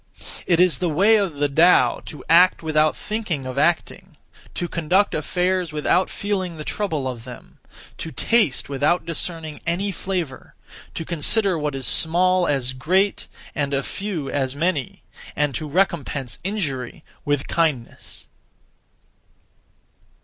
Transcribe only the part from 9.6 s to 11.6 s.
any flavour; to consider